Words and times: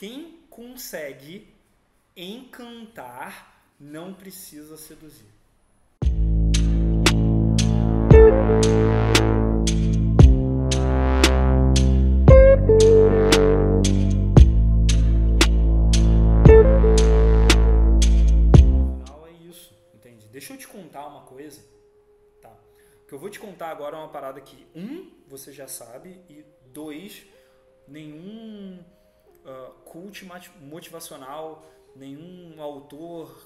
Quem 0.00 0.46
consegue 0.48 1.46
encantar 2.16 3.70
não 3.78 4.14
precisa 4.14 4.78
seduzir. 4.78 5.28
É 19.04 19.32
isso, 19.46 19.74
entende? 19.92 20.26
Deixa 20.28 20.54
eu 20.54 20.56
te 20.56 20.66
contar 20.66 21.08
uma 21.08 21.26
coisa, 21.26 21.62
tá? 22.40 22.56
O 23.02 23.06
que 23.06 23.12
eu 23.12 23.18
vou 23.18 23.28
te 23.28 23.38
contar 23.38 23.68
agora 23.68 23.96
é 23.96 23.98
uma 23.98 24.08
parada 24.08 24.40
que 24.40 24.66
um 24.74 25.12
você 25.26 25.52
já 25.52 25.68
sabe 25.68 26.24
e 26.26 26.42
dois 26.72 27.26
nenhum 27.86 28.82
uh, 29.50 29.72
cult 29.84 30.24
motivacional, 30.60 31.66
nenhum 31.96 32.60
autor 32.62 33.38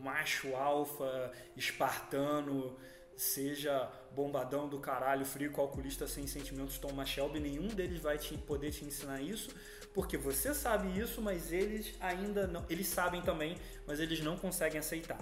macho 0.00 0.54
alfa, 0.54 1.32
espartano, 1.56 2.76
seja 3.16 3.90
bombadão 4.14 4.68
do 4.68 4.78
caralho, 4.78 5.24
frio, 5.24 5.52
calculista, 5.52 6.06
sem 6.06 6.26
sentimentos, 6.26 6.78
Thomas 6.78 7.08
Shelby, 7.08 7.40
nenhum 7.40 7.68
deles 7.68 8.00
vai 8.00 8.18
te, 8.18 8.36
poder 8.36 8.70
te 8.70 8.84
ensinar 8.84 9.20
isso, 9.20 9.50
porque 9.92 10.16
você 10.16 10.52
sabe 10.52 10.98
isso, 10.98 11.22
mas 11.22 11.52
eles 11.52 11.94
ainda 12.00 12.46
não, 12.46 12.64
eles 12.68 12.86
sabem 12.86 13.22
também, 13.22 13.56
mas 13.86 14.00
eles 14.00 14.20
não 14.20 14.36
conseguem 14.36 14.78
aceitar. 14.78 15.18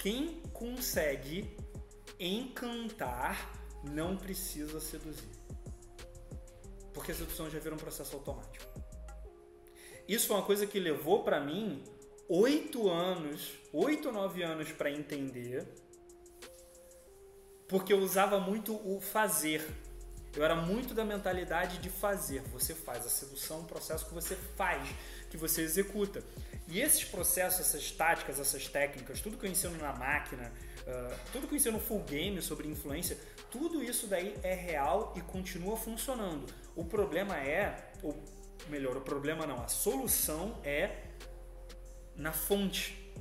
Quem 0.00 0.40
consegue 0.52 1.56
encantar 2.18 3.52
não 3.84 4.16
precisa 4.16 4.80
seduzir. 4.80 5.28
Porque 6.98 7.12
a 7.12 7.14
sedução 7.14 7.48
já 7.48 7.60
vira 7.60 7.76
um 7.76 7.78
processo 7.78 8.16
automático. 8.16 8.64
Isso 10.08 10.26
foi 10.26 10.36
uma 10.36 10.44
coisa 10.44 10.66
que 10.66 10.80
levou 10.80 11.22
para 11.22 11.38
mim 11.38 11.84
oito 12.28 12.90
anos, 12.90 13.52
oito, 13.72 14.10
nove 14.10 14.42
anos 14.42 14.72
para 14.72 14.90
entender, 14.90 15.64
porque 17.68 17.92
eu 17.92 18.00
usava 18.00 18.40
muito 18.40 18.74
o 18.74 19.00
fazer. 19.00 19.64
Eu 20.38 20.44
era 20.44 20.54
muito 20.54 20.94
da 20.94 21.04
mentalidade 21.04 21.78
de 21.78 21.90
fazer. 21.90 22.42
Você 22.52 22.72
faz 22.72 23.04
a 23.04 23.08
sedução, 23.08 23.58
um 23.58 23.64
processo 23.64 24.06
que 24.06 24.14
você 24.14 24.36
faz, 24.56 24.88
que 25.28 25.36
você 25.36 25.62
executa. 25.62 26.22
E 26.68 26.80
esses 26.80 27.02
processos, 27.02 27.58
essas 27.58 27.90
táticas, 27.90 28.38
essas 28.38 28.68
técnicas, 28.68 29.20
tudo 29.20 29.36
que 29.36 29.44
eu 29.44 29.50
ensino 29.50 29.76
na 29.78 29.92
máquina, 29.92 30.52
uh, 30.82 31.18
tudo 31.32 31.48
que 31.48 31.54
eu 31.54 31.56
ensino 31.56 31.78
no 31.78 31.82
full 31.82 32.04
game 32.04 32.40
sobre 32.40 32.68
influência, 32.68 33.18
tudo 33.50 33.82
isso 33.82 34.06
daí 34.06 34.32
é 34.44 34.54
real 34.54 35.12
e 35.16 35.20
continua 35.22 35.76
funcionando. 35.76 36.46
O 36.76 36.84
problema 36.84 37.36
é, 37.36 37.90
ou 38.00 38.16
melhor, 38.68 38.96
o 38.96 39.00
problema 39.00 39.44
não, 39.44 39.60
a 39.60 39.66
solução 39.66 40.60
é 40.62 40.98
na 42.14 42.32
fonte, 42.32 43.12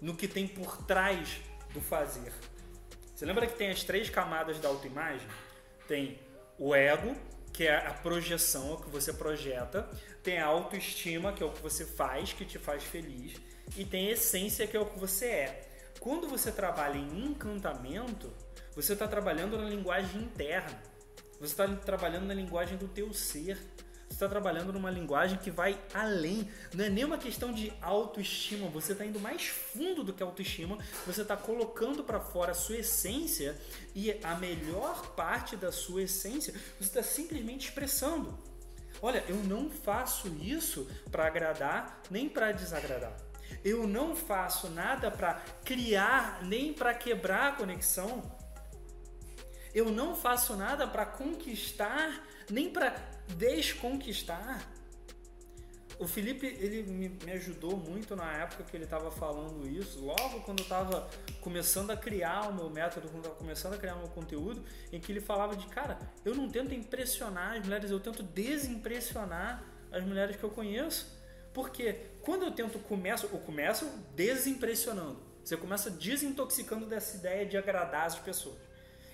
no 0.00 0.14
que 0.14 0.28
tem 0.28 0.46
por 0.46 0.84
trás 0.84 1.40
do 1.74 1.80
fazer. 1.80 2.32
Você 3.12 3.26
lembra 3.26 3.44
que 3.44 3.56
tem 3.56 3.70
as 3.70 3.82
três 3.82 4.08
camadas 4.08 4.60
da 4.60 4.68
autoimagem? 4.68 5.26
Tem 5.88 6.27
o 6.58 6.74
ego, 6.74 7.14
que 7.52 7.66
é 7.66 7.86
a 7.86 7.92
projeção, 7.92 8.70
é 8.70 8.72
o 8.74 8.76
que 8.78 8.90
você 8.90 9.12
projeta, 9.12 9.88
tem 10.22 10.38
a 10.38 10.46
autoestima, 10.46 11.32
que 11.32 11.42
é 11.42 11.46
o 11.46 11.52
que 11.52 11.62
você 11.62 11.84
faz, 11.84 12.32
que 12.32 12.44
te 12.44 12.58
faz 12.58 12.82
feliz, 12.84 13.40
e 13.76 13.84
tem 13.84 14.08
a 14.08 14.12
essência, 14.12 14.66
que 14.66 14.76
é 14.76 14.80
o 14.80 14.86
que 14.86 14.98
você 14.98 15.26
é. 15.26 15.68
Quando 16.00 16.28
você 16.28 16.52
trabalha 16.52 16.96
em 16.96 17.26
encantamento, 17.26 18.32
você 18.74 18.92
está 18.92 19.08
trabalhando 19.08 19.58
na 19.58 19.68
linguagem 19.68 20.22
interna. 20.22 20.80
Você 21.40 21.52
está 21.52 21.66
trabalhando 21.66 22.26
na 22.26 22.34
linguagem 22.34 22.76
do 22.76 22.86
teu 22.86 23.12
ser. 23.12 23.58
Você 24.08 24.14
está 24.14 24.28
trabalhando 24.28 24.72
numa 24.72 24.90
linguagem 24.90 25.38
que 25.38 25.50
vai 25.50 25.78
além. 25.92 26.50
Não 26.74 26.84
é 26.84 26.88
nem 26.88 27.04
uma 27.04 27.18
questão 27.18 27.52
de 27.52 27.72
autoestima. 27.80 28.68
Você 28.70 28.92
está 28.92 29.04
indo 29.04 29.20
mais 29.20 29.46
fundo 29.46 30.02
do 30.02 30.12
que 30.12 30.22
autoestima. 30.22 30.78
Você 31.06 31.22
está 31.22 31.36
colocando 31.36 32.02
para 32.02 32.18
fora 32.18 32.52
a 32.52 32.54
sua 32.54 32.78
essência 32.78 33.56
e 33.94 34.10
a 34.24 34.34
melhor 34.34 35.14
parte 35.14 35.56
da 35.56 35.70
sua 35.70 36.02
essência 36.02 36.52
você 36.52 36.88
está 36.88 37.02
simplesmente 37.02 37.68
expressando. 37.68 38.36
Olha, 39.00 39.22
eu 39.28 39.36
não 39.36 39.70
faço 39.70 40.28
isso 40.40 40.88
para 41.10 41.26
agradar 41.26 42.02
nem 42.10 42.28
para 42.28 42.50
desagradar. 42.50 43.16
Eu 43.64 43.86
não 43.86 44.16
faço 44.16 44.68
nada 44.70 45.10
para 45.10 45.34
criar 45.64 46.42
nem 46.42 46.72
para 46.72 46.94
quebrar 46.94 47.52
a 47.52 47.56
conexão. 47.56 48.22
Eu 49.74 49.90
não 49.90 50.16
faço 50.16 50.56
nada 50.56 50.86
para 50.86 51.06
conquistar, 51.06 52.26
nem 52.50 52.70
para 52.70 53.17
desconquistar. 53.36 54.66
O 55.98 56.06
Felipe 56.06 56.46
ele 56.46 56.84
me, 56.84 57.32
ajudou 57.32 57.76
muito 57.76 58.14
na 58.14 58.32
época 58.34 58.62
que 58.62 58.76
ele 58.76 58.84
estava 58.84 59.10
falando 59.10 59.68
isso, 59.68 60.00
logo 60.00 60.40
quando 60.42 60.60
eu 60.60 60.62
estava 60.62 61.10
começando 61.40 61.90
a 61.90 61.96
criar 61.96 62.48
o 62.48 62.54
meu 62.54 62.70
método, 62.70 63.08
quando 63.08 63.24
eu 63.24 63.30
estava 63.30 63.34
começando 63.34 63.74
a 63.74 63.78
criar 63.78 63.96
o 63.96 63.98
meu 63.98 64.08
conteúdo, 64.08 64.64
em 64.92 65.00
que 65.00 65.10
ele 65.10 65.20
falava 65.20 65.56
de, 65.56 65.66
cara, 65.66 65.98
eu 66.24 66.36
não 66.36 66.48
tento 66.48 66.72
impressionar 66.72 67.56
as 67.56 67.64
mulheres, 67.64 67.90
eu 67.90 67.98
tento 67.98 68.22
desimpressionar 68.22 69.64
as 69.90 70.04
mulheres 70.04 70.36
que 70.36 70.44
eu 70.44 70.50
conheço. 70.50 71.18
Porque 71.52 72.10
quando 72.22 72.44
eu 72.44 72.52
tento 72.52 72.78
começo, 72.78 73.26
eu 73.26 73.38
começo 73.40 73.86
desimpressionando. 74.14 75.20
Você 75.42 75.56
começa 75.56 75.90
desintoxicando 75.90 76.86
dessa 76.86 77.16
ideia 77.16 77.46
de 77.46 77.56
agradar 77.56 78.06
as 78.06 78.18
pessoas. 78.18 78.67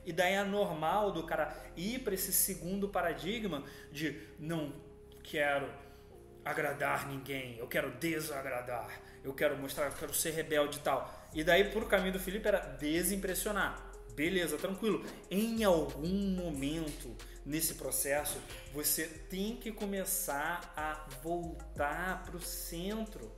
E 0.04 0.12
daí 0.12 0.34
é 0.34 0.44
normal 0.44 1.12
do 1.12 1.22
cara 1.24 1.56
ir 1.76 2.00
para 2.00 2.14
esse 2.14 2.32
segundo 2.32 2.88
paradigma 2.88 3.64
de 3.90 4.20
não 4.38 4.72
quero 5.22 5.68
agradar 6.44 7.08
ninguém, 7.08 7.56
eu 7.58 7.66
quero 7.66 7.90
desagradar, 7.92 9.00
eu 9.22 9.32
quero 9.32 9.56
mostrar, 9.56 9.86
eu 9.86 9.92
quero 9.92 10.12
ser 10.12 10.32
rebelde 10.32 10.78
e 10.78 10.80
tal. 10.80 11.28
E 11.32 11.42
daí, 11.42 11.70
por 11.70 11.88
caminho 11.88 12.12
do 12.12 12.20
Felipe, 12.20 12.46
era 12.46 12.58
desimpressionar. 12.58 13.92
Beleza, 14.14 14.56
tranquilo. 14.56 15.04
Em 15.30 15.64
algum 15.64 16.30
momento 16.36 17.16
nesse 17.44 17.74
processo, 17.74 18.38
você 18.72 19.06
tem 19.28 19.56
que 19.56 19.72
começar 19.72 20.72
a 20.76 21.06
voltar 21.22 22.22
para 22.24 22.36
o 22.36 22.40
centro 22.40 23.32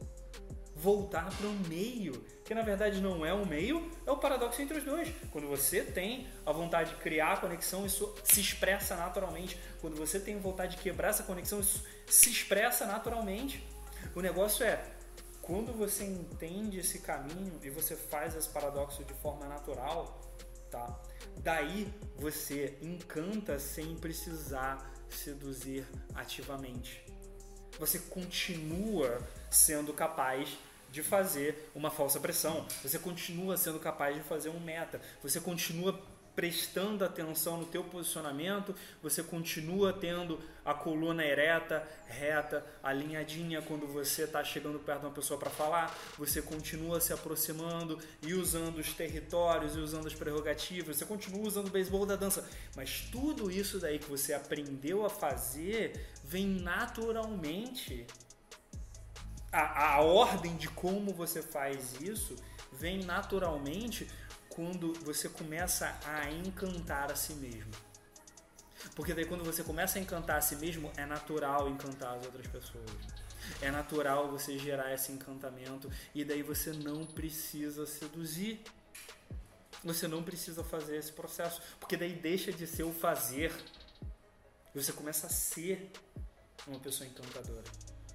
voltar 0.76 1.34
para 1.34 1.46
o 1.46 1.52
meio, 1.68 2.12
que 2.44 2.54
na 2.54 2.60
verdade 2.60 3.00
não 3.00 3.24
é 3.24 3.32
um 3.32 3.46
meio, 3.46 3.90
é 4.06 4.10
o 4.10 4.18
paradoxo 4.18 4.60
entre 4.60 4.78
os 4.78 4.84
dois. 4.84 5.08
Quando 5.32 5.48
você 5.48 5.82
tem 5.82 6.26
a 6.44 6.52
vontade 6.52 6.90
de 6.90 6.96
criar 6.96 7.32
a 7.32 7.36
conexão, 7.38 7.86
isso 7.86 8.14
se 8.22 8.40
expressa 8.40 8.94
naturalmente. 8.94 9.58
Quando 9.80 9.96
você 9.96 10.20
tem 10.20 10.38
vontade 10.38 10.76
de 10.76 10.82
quebrar 10.82 11.08
essa 11.08 11.22
conexão, 11.22 11.60
isso 11.60 11.82
se 12.06 12.30
expressa 12.30 12.84
naturalmente. 12.86 13.66
O 14.14 14.20
negócio 14.20 14.64
é, 14.64 14.84
quando 15.40 15.72
você 15.72 16.04
entende 16.04 16.78
esse 16.78 16.98
caminho 16.98 17.58
e 17.62 17.70
você 17.70 17.96
faz 17.96 18.36
esse 18.36 18.48
paradoxo 18.48 19.02
de 19.02 19.14
forma 19.14 19.46
natural, 19.46 20.20
tá? 20.70 21.00
Daí 21.38 21.90
você 22.16 22.76
encanta 22.82 23.58
sem 23.58 23.96
precisar 23.96 24.92
seduzir 25.08 25.86
ativamente. 26.14 27.02
Você 27.78 27.98
continua 27.98 29.20
sendo 29.50 29.92
capaz 29.92 30.48
de 30.90 31.02
fazer 31.02 31.70
uma 31.74 31.90
falsa 31.90 32.18
pressão. 32.18 32.66
Você 32.82 32.98
continua 32.98 33.56
sendo 33.56 33.78
capaz 33.78 34.16
de 34.16 34.22
fazer 34.22 34.48
um 34.48 34.60
meta. 34.60 35.00
Você 35.22 35.40
continua 35.40 36.00
prestando 36.36 37.02
atenção 37.02 37.56
no 37.56 37.64
teu 37.64 37.82
posicionamento, 37.82 38.74
você 39.02 39.22
continua 39.22 39.90
tendo 39.90 40.38
a 40.62 40.74
coluna 40.74 41.24
ereta, 41.24 41.88
reta, 42.06 42.64
alinhadinha 42.82 43.62
quando 43.62 43.86
você 43.86 44.24
está 44.24 44.44
chegando 44.44 44.78
perto 44.78 45.00
de 45.00 45.06
uma 45.06 45.14
pessoa 45.14 45.40
para 45.40 45.48
falar, 45.48 45.96
você 46.18 46.42
continua 46.42 47.00
se 47.00 47.12
aproximando 47.12 47.98
e 48.22 48.34
usando 48.34 48.78
os 48.78 48.92
territórios 48.92 49.74
e 49.76 49.78
usando 49.78 50.06
as 50.06 50.14
prerrogativas, 50.14 50.98
você 50.98 51.06
continua 51.06 51.46
usando 51.46 51.68
o 51.68 51.70
beisebol 51.70 52.04
da 52.04 52.16
dança, 52.16 52.46
mas 52.76 53.00
tudo 53.10 53.50
isso 53.50 53.80
daí 53.80 53.98
que 53.98 54.10
você 54.10 54.34
aprendeu 54.34 55.06
a 55.06 55.08
fazer 55.08 56.10
vem 56.22 56.46
naturalmente. 56.46 58.06
A, 59.50 59.94
a 59.94 60.00
ordem 60.02 60.54
de 60.56 60.68
como 60.68 61.14
você 61.14 61.40
faz 61.40 61.98
isso 62.02 62.36
vem 62.72 63.02
naturalmente 63.04 64.06
quando 64.56 64.94
você 65.04 65.28
começa 65.28 65.94
a 66.02 66.30
encantar 66.30 67.12
a 67.12 67.14
si 67.14 67.34
mesmo. 67.34 67.70
Porque 68.94 69.12
daí 69.12 69.26
quando 69.26 69.44
você 69.44 69.62
começa 69.62 69.98
a 69.98 70.02
encantar 70.02 70.38
a 70.38 70.40
si 70.40 70.56
mesmo, 70.56 70.90
é 70.96 71.04
natural 71.04 71.68
encantar 71.68 72.16
as 72.16 72.24
outras 72.24 72.46
pessoas. 72.46 72.90
É 73.60 73.70
natural 73.70 74.30
você 74.30 74.58
gerar 74.58 74.94
esse 74.94 75.12
encantamento 75.12 75.92
e 76.14 76.24
daí 76.24 76.42
você 76.42 76.72
não 76.72 77.04
precisa 77.04 77.84
seduzir. 77.86 78.62
Você 79.84 80.08
não 80.08 80.22
precisa 80.22 80.64
fazer 80.64 80.96
esse 80.96 81.12
processo, 81.12 81.60
porque 81.78 81.96
daí 81.96 82.14
deixa 82.14 82.50
de 82.50 82.66
ser 82.66 82.84
o 82.84 82.92
fazer. 82.92 83.52
Você 84.74 84.90
começa 84.90 85.26
a 85.26 85.30
ser 85.30 85.92
uma 86.66 86.80
pessoa 86.80 87.06
encantadora 87.06 87.62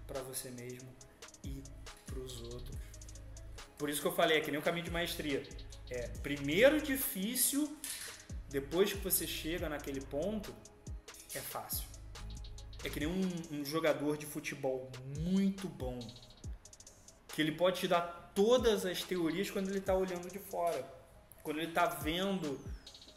para 0.08 0.24
você 0.24 0.50
mesmo 0.50 0.92
e 1.44 1.64
para 2.08 2.20
os 2.20 2.42
outros. 2.42 2.76
Por 3.78 3.92
isso 3.92 4.02
que 4.02 4.08
eu 4.08 4.16
falei, 4.16 4.40
é 4.40 4.42
que 4.42 4.50
nem 4.50 4.60
o 4.60 4.64
caminho 4.64 4.86
de 4.86 4.92
maestria. 4.92 5.44
É 5.92 6.08
primeiro 6.24 6.82
difícil, 6.82 7.78
depois 8.48 8.94
que 8.94 9.00
você 9.00 9.28
chega 9.28 9.68
naquele 9.68 10.00
ponto, 10.00 10.56
é 11.36 11.40
fácil. 11.40 11.86
é 12.86 12.90
que 12.90 13.02
nem 13.02 13.10
um, 13.10 13.60
um 13.60 13.66
jogador 13.66 14.18
de 14.18 14.26
futebol 14.26 14.90
muito 15.20 15.68
bom. 15.68 16.00
Que 17.28 17.42
ele 17.42 17.52
pode 17.52 17.82
te 17.82 17.88
dar 17.90 18.32
todas 18.34 18.86
as 18.86 19.04
teorias 19.04 19.52
quando 19.52 19.68
ele 19.68 19.80
está 19.80 19.94
olhando 19.94 20.32
de 20.32 20.40
fora. 20.40 20.82
Quando 21.44 21.60
ele 21.60 21.68
está 21.68 21.86
vendo 21.88 22.58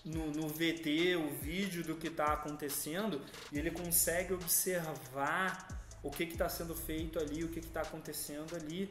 no, 0.04 0.32
no 0.32 0.48
VT 0.48 1.14
o 1.14 1.30
vídeo 1.30 1.84
do 1.84 1.94
que 1.94 2.08
está 2.08 2.32
acontecendo 2.32 3.20
e 3.52 3.58
ele 3.58 3.70
consegue 3.70 4.34
observar 4.34 5.68
o 6.02 6.10
que 6.10 6.24
está 6.24 6.48
sendo 6.48 6.74
feito 6.74 7.20
ali, 7.20 7.44
o 7.44 7.48
que 7.48 7.60
está 7.60 7.82
acontecendo 7.82 8.56
ali. 8.56 8.88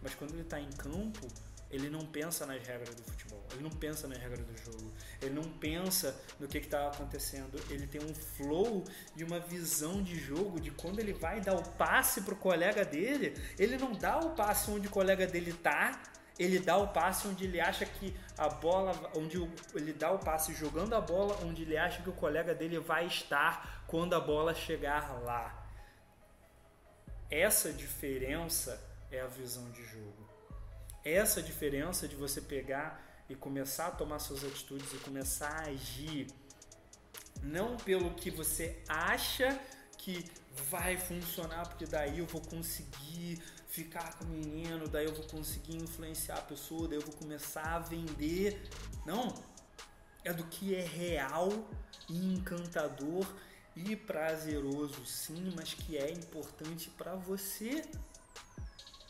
Mas 0.00 0.14
quando 0.14 0.32
ele 0.32 0.42
está 0.42 0.60
em 0.60 0.70
campo, 0.70 1.26
ele 1.70 1.88
não 1.90 2.06
pensa 2.06 2.46
nas 2.46 2.64
regras 2.66 2.94
do 2.94 3.02
futebol, 3.02 3.44
ele 3.52 3.62
não 3.62 3.70
pensa 3.70 4.06
nas 4.06 4.18
regras 4.18 4.46
do 4.46 4.56
jogo, 4.56 4.92
ele 5.20 5.34
não 5.34 5.44
pensa 5.44 6.18
no 6.38 6.46
que 6.46 6.58
está 6.58 6.86
acontecendo, 6.86 7.60
ele 7.70 7.86
tem 7.86 8.00
um 8.00 8.14
flow 8.14 8.84
e 9.16 9.24
uma 9.24 9.40
visão 9.40 10.02
de 10.02 10.16
jogo 10.16 10.60
de 10.60 10.70
quando 10.70 11.00
ele 11.00 11.12
vai 11.12 11.40
dar 11.40 11.54
o 11.54 11.62
passe 11.72 12.22
pro 12.22 12.36
colega 12.36 12.84
dele, 12.84 13.34
ele 13.58 13.76
não 13.76 13.92
dá 13.92 14.18
o 14.18 14.30
passe 14.30 14.70
onde 14.70 14.86
o 14.86 14.90
colega 14.90 15.26
dele 15.26 15.52
tá, 15.52 16.00
ele 16.38 16.58
dá 16.58 16.76
o 16.76 16.88
passe 16.88 17.26
onde 17.26 17.44
ele 17.44 17.60
acha 17.60 17.84
que 17.84 18.14
a 18.36 18.48
bola, 18.48 19.10
onde 19.16 19.36
ele 19.74 19.92
dá 19.92 20.12
o 20.12 20.18
passe 20.18 20.54
jogando 20.54 20.94
a 20.94 21.00
bola 21.00 21.36
onde 21.42 21.62
ele 21.62 21.76
acha 21.76 22.02
que 22.02 22.10
o 22.10 22.12
colega 22.12 22.54
dele 22.54 22.78
vai 22.78 23.06
estar 23.06 23.84
quando 23.86 24.14
a 24.14 24.20
bola 24.20 24.54
chegar 24.54 25.18
lá. 25.22 25.66
Essa 27.30 27.72
diferença 27.72 28.80
é 29.10 29.20
a 29.20 29.26
visão 29.26 29.68
de 29.70 29.82
jogo 29.84 30.25
essa 31.06 31.42
diferença 31.42 32.08
de 32.08 32.16
você 32.16 32.40
pegar 32.40 33.00
e 33.28 33.34
começar 33.34 33.88
a 33.88 33.90
tomar 33.90 34.18
suas 34.18 34.44
atitudes 34.44 34.92
e 34.92 34.96
começar 34.98 35.50
a 35.50 35.70
agir 35.70 36.26
não 37.42 37.76
pelo 37.76 38.14
que 38.14 38.30
você 38.30 38.82
acha 38.88 39.58
que 39.98 40.24
vai 40.70 40.96
funcionar, 40.96 41.68
porque 41.68 41.86
daí 41.86 42.18
eu 42.18 42.26
vou 42.26 42.40
conseguir 42.40 43.42
ficar 43.68 44.18
com 44.18 44.24
o 44.24 44.28
menino, 44.28 44.88
daí 44.88 45.04
eu 45.04 45.14
vou 45.14 45.26
conseguir 45.26 45.76
influenciar 45.76 46.36
a 46.36 46.42
pessoa, 46.42 46.88
daí 46.88 46.98
eu 46.98 47.02
vou 47.02 47.14
começar 47.14 47.74
a 47.74 47.78
vender. 47.78 48.60
Não, 49.04 49.34
é 50.24 50.32
do 50.32 50.44
que 50.44 50.74
é 50.74 50.84
real 50.84 51.50
e 52.08 52.34
encantador 52.34 53.26
e 53.74 53.94
prazeroso, 53.94 55.04
sim, 55.04 55.52
mas 55.54 55.74
que 55.74 55.98
é 55.98 56.10
importante 56.10 56.88
para 56.90 57.14
você 57.14 57.82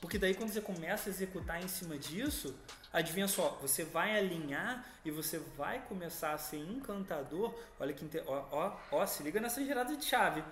porque 0.07 0.21
daí 0.21 0.35
quando 0.35 0.51
você 0.51 0.61
começa 0.61 1.09
a 1.09 1.11
executar 1.11 1.61
em 1.61 1.67
cima 1.67 1.99
disso, 1.99 2.55
adivinha 2.93 3.27
só, 3.27 3.59
você 3.61 3.83
vai 3.83 4.17
alinhar 4.17 4.87
e 5.05 5.11
você 5.11 5.37
vai 5.59 5.85
começar 5.85 6.33
a 6.33 6.39
ser 6.39 6.59
encantador. 6.59 7.53
Olha 7.81 7.93
que 7.93 8.09
ó, 8.25 8.45
ó, 8.53 8.77
ó, 8.93 9.05
se 9.05 9.25
liga 9.25 9.41
nessa 9.41 9.65
girada 9.65 9.97
de 9.97 10.05
chave. 10.05 10.45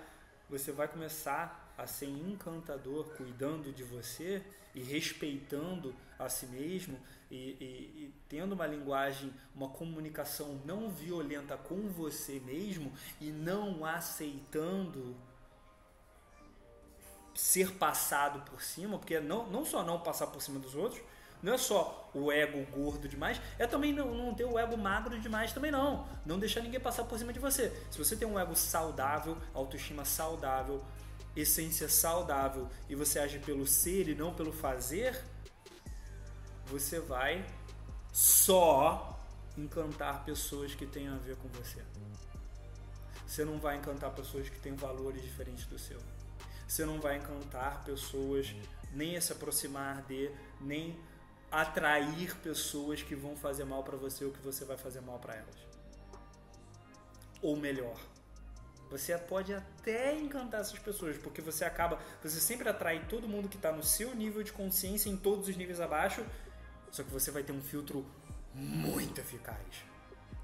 Você 0.49 0.73
vai 0.73 0.89
começar 0.89 1.73
a 1.77 1.87
ser 1.87 2.07
encantador, 2.07 3.05
cuidando 3.15 3.71
de 3.71 3.81
você 3.81 4.43
e 4.75 4.83
respeitando 4.83 5.95
a 6.19 6.27
si 6.27 6.47
mesmo 6.47 6.99
e, 7.31 7.35
e, 7.35 7.63
e, 7.63 8.13
tendo 8.27 8.55
uma 8.55 8.67
linguagem, 8.67 9.33
uma 9.55 9.69
comunicação 9.69 10.59
não 10.65 10.89
violenta 10.89 11.55
com 11.55 11.87
você 11.87 12.41
mesmo 12.41 12.91
e 13.21 13.31
não 13.31 13.85
aceitando 13.85 15.15
ser 17.35 17.73
passado 17.73 18.39
por 18.49 18.61
cima, 18.63 18.97
porque 18.97 19.19
não, 19.19 19.45
não 19.47 19.65
só 19.65 19.83
não 19.83 19.99
passar 19.99 20.27
por 20.27 20.41
cima 20.41 20.57
dos 20.57 20.73
outros, 20.73 21.01
não 21.43 21.53
é 21.53 21.57
só 21.57 22.09
o 22.13 22.31
ego 22.31 22.65
gordo 22.71 23.07
demais, 23.07 23.39
é 23.59 23.67
também 23.67 23.93
não, 23.93 24.15
não 24.15 24.33
ter 24.33 24.45
o 24.45 24.57
ego 24.57 24.77
magro 24.77 25.19
demais 25.19 25.51
também 25.51 25.69
não. 25.69 26.07
Não 26.25 26.39
deixar 26.39 26.61
ninguém 26.61 26.79
passar 26.79 27.03
por 27.03 27.19
cima 27.19 27.31
de 27.31 27.39
você. 27.39 27.69
Se 27.91 27.97
você 27.97 28.15
tem 28.15 28.27
um 28.27 28.39
ego 28.39 28.55
saudável, 28.55 29.37
autoestima 29.53 30.05
saudável, 30.05 30.83
essência 31.35 31.89
saudável 31.89 32.67
e 32.89 32.95
você 32.95 33.19
age 33.19 33.37
pelo 33.39 33.67
ser 33.67 34.07
e 34.07 34.15
não 34.15 34.33
pelo 34.33 34.53
fazer, 34.53 35.21
você 36.65 36.99
vai 36.99 37.45
só 38.11 39.19
encantar 39.57 40.23
pessoas 40.23 40.73
que 40.73 40.85
têm 40.85 41.09
a 41.09 41.17
ver 41.17 41.35
com 41.35 41.49
você. 41.49 41.83
Você 43.27 43.43
não 43.43 43.59
vai 43.59 43.77
encantar 43.77 44.11
pessoas 44.11 44.49
que 44.49 44.59
têm 44.59 44.73
valores 44.73 45.21
diferentes 45.21 45.65
do 45.65 45.77
seu 45.77 45.99
você 46.75 46.85
não 46.85 46.99
vai 46.99 47.15
encantar 47.15 47.85
pessoas, 47.85 48.53
nem 48.91 49.19
se 49.21 49.31
aproximar 49.31 50.01
de, 50.03 50.29
nem 50.59 50.99
atrair 51.49 52.35
pessoas 52.39 53.01
que 53.01 53.15
vão 53.15 53.37
fazer 53.37 53.63
mal 53.63 53.81
para 53.81 53.95
você 53.95 54.25
ou 54.25 54.31
que 54.31 54.39
você 54.39 54.65
vai 54.65 54.77
fazer 54.77 54.99
mal 54.99 55.17
para 55.17 55.35
elas. 55.35 55.55
Ou 57.41 57.55
melhor, 57.55 57.97
você 58.89 59.17
pode 59.17 59.53
até 59.53 60.17
encantar 60.17 60.59
essas 60.59 60.77
pessoas, 60.77 61.17
porque 61.17 61.41
você 61.41 61.63
acaba, 61.63 61.97
você 62.21 62.41
sempre 62.41 62.67
atrai 62.67 63.05
todo 63.07 63.25
mundo 63.25 63.47
que 63.47 63.55
está 63.55 63.71
no 63.71 63.83
seu 63.83 64.13
nível 64.13 64.43
de 64.43 64.51
consciência 64.51 65.09
em 65.09 65.15
todos 65.15 65.47
os 65.47 65.55
níveis 65.55 65.79
abaixo, 65.79 66.25
só 66.91 67.03
que 67.03 67.09
você 67.09 67.31
vai 67.31 67.43
ter 67.43 67.53
um 67.53 67.61
filtro 67.61 68.05
muito 68.53 69.21
eficaz 69.21 69.85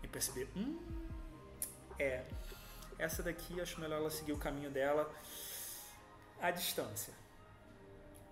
e 0.01 0.07
perceber, 0.07 0.47
hum, 0.55 0.79
é, 1.99 2.23
essa 2.97 3.21
daqui 3.21 3.59
acho 3.59 3.81
melhor 3.81 3.97
ela 3.97 4.09
seguir 4.09 4.31
o 4.31 4.37
caminho 4.37 4.71
dela 4.71 5.13
à 6.41 6.51
distância. 6.51 7.13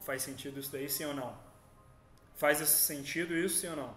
Faz 0.06 0.24
sentido 0.24 0.60
isso 0.60 0.72
daí, 0.72 0.90
sim 0.90 1.06
ou 1.06 1.14
não? 1.14 1.34
Faz 2.36 2.60
esse 2.62 2.78
sentido 2.78 3.36
isso, 3.36 3.60
sim 3.60 3.68
ou 3.68 3.76
não? 3.76 3.90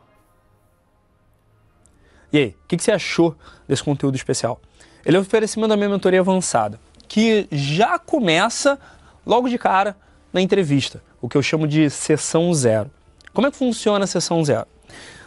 E 2.33 2.39
aí, 2.39 2.57
o 2.65 2.67
que, 2.67 2.77
que, 2.77 2.83
você 2.83 2.93
achou 2.93 3.37
desse 3.69 3.83
conteúdo 3.83 4.17
especial? 4.17 4.61
Ele 5.05 5.17
é 5.17 5.21
um 5.21 5.23
oferecimento 5.23 5.69
da 5.69 5.77
minha 5.77 5.89
mentoria 5.89 6.21
avançada, 6.21 6.81
que 7.09 7.47
já 7.51 7.99
começa 7.99 8.79
logo 9.25 9.49
de 9.49 9.59
cara 9.59 9.97
na 10.33 10.41
entrevista, 10.41 11.03
o 11.21 11.29
que 11.29 11.37
eu 11.37 11.43
chamo 11.43 11.67
de 11.67 11.91
sessão 11.91 12.53
zero. 12.55 12.91
Como 13.33 13.47
é 13.47 13.51
que 13.51 13.57
funciona 13.57 14.05
a 14.05 14.07
sessão 14.07 14.45
zero? 14.45 14.67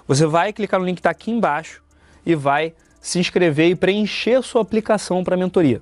Você 0.07 0.25
vai 0.25 0.51
clicar 0.51 0.79
no 0.79 0.85
link 0.85 0.95
que 0.95 0.99
está 0.99 1.11
aqui 1.11 1.31
embaixo 1.31 1.83
e 2.25 2.35
vai 2.35 2.73
se 2.99 3.19
inscrever 3.19 3.69
e 3.69 3.75
preencher 3.75 4.41
sua 4.41 4.61
aplicação 4.61 5.23
para 5.23 5.35
a 5.35 5.37
mentoria. 5.37 5.81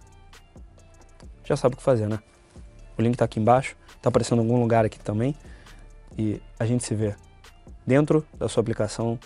já 1.43 1.55
sabe 1.55 1.75
o 1.75 1.77
que 1.77 1.83
fazer, 1.83 2.07
né? 2.07 2.19
O 2.97 3.01
link 3.01 3.13
está 3.13 3.25
aqui 3.25 3.39
embaixo, 3.39 3.75
está 3.95 4.09
aparecendo 4.09 4.41
em 4.41 4.45
algum 4.45 4.59
lugar 4.59 4.85
aqui 4.85 4.99
também. 4.99 5.35
E 6.17 6.41
a 6.59 6.65
gente 6.65 6.83
se 6.83 6.93
vê 6.93 7.15
dentro 7.85 8.25
da 8.37 8.47
sua 8.47 8.61
aplicação 8.61 9.17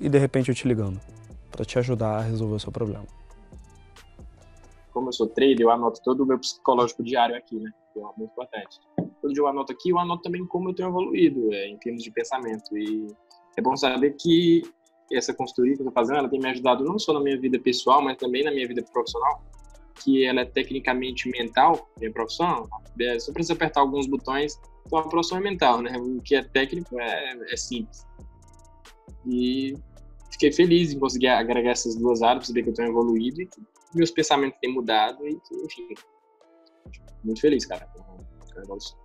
e 0.00 0.08
de 0.08 0.18
repente 0.18 0.48
eu 0.48 0.54
te 0.54 0.66
ligando 0.66 1.00
para 1.50 1.64
te 1.64 1.78
ajudar 1.78 2.18
a 2.18 2.20
resolver 2.20 2.54
o 2.54 2.60
seu 2.60 2.72
problema. 2.72 3.04
Como 4.92 5.08
eu 5.08 5.12
sou 5.12 5.26
trader, 5.26 5.60
eu 5.60 5.70
anoto 5.70 6.00
todo 6.02 6.22
o 6.22 6.26
meu 6.26 6.38
psicológico 6.38 7.02
diário 7.02 7.36
aqui, 7.36 7.56
né? 7.58 7.70
Que 7.92 8.00
é 8.00 8.02
muito 8.02 8.32
importante. 8.32 8.80
Todo 9.20 9.32
dia 9.32 9.42
eu 9.42 9.46
anoto 9.46 9.72
aqui, 9.72 9.90
eu 9.90 9.98
anoto 9.98 10.22
também 10.22 10.44
como 10.46 10.70
eu 10.70 10.74
tenho 10.74 10.88
evoluído 10.88 11.52
é, 11.52 11.68
em 11.68 11.78
termos 11.78 12.02
de 12.02 12.10
pensamento. 12.10 12.76
E 12.76 13.06
é 13.56 13.62
bom 13.62 13.76
saber 13.76 14.16
que 14.18 14.62
essa 15.12 15.32
consultoria 15.32 15.74
que 15.74 15.82
eu 15.82 15.88
estou 15.88 15.92
fazendo, 15.92 16.18
ela 16.18 16.28
tem 16.28 16.40
me 16.40 16.48
ajudado 16.48 16.84
não 16.84 16.98
só 16.98 17.12
na 17.12 17.20
minha 17.20 17.38
vida 17.38 17.58
pessoal, 17.58 18.02
mas 18.02 18.16
também 18.16 18.44
na 18.44 18.50
minha 18.50 18.66
vida 18.66 18.82
profissional 18.92 19.42
que 19.94 20.24
ela 20.24 20.40
é 20.40 20.44
tecnicamente 20.44 21.28
mental, 21.28 21.88
minha 21.98 22.12
profissão, 22.12 22.68
é, 23.00 23.18
só 23.18 23.32
precisa 23.32 23.54
apertar 23.54 23.80
alguns 23.80 24.06
botões, 24.06 24.58
então 24.86 24.98
a 24.98 25.08
profissão 25.08 25.38
é 25.38 25.40
mental, 25.40 25.82
né? 25.82 25.96
O 25.98 26.20
que 26.20 26.34
é 26.34 26.42
técnico 26.42 26.98
é, 27.00 27.52
é 27.52 27.56
simples. 27.56 28.06
E 29.26 29.74
fiquei 30.30 30.52
feliz 30.52 30.92
em 30.92 30.98
conseguir 30.98 31.28
agregar 31.28 31.70
essas 31.70 31.94
duas 31.96 32.22
áreas, 32.22 32.46
perceber 32.46 32.62
que 32.64 32.70
eu 32.70 32.74
tenho 32.74 32.88
evoluído 32.88 33.42
e 33.42 33.46
que 33.46 33.60
meus 33.94 34.10
pensamentos 34.10 34.58
têm 34.60 34.72
mudado 34.72 35.26
e 35.26 35.34
que, 35.34 35.54
enfim, 35.64 35.94
muito 37.22 37.40
feliz, 37.40 37.64
cara, 37.66 37.86
com 37.86 38.60
evolução. 38.60 38.98